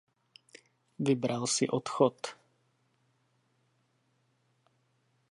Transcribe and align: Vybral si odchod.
Vybral 0.99 1.47
si 1.47 1.67
odchod. 1.67 2.33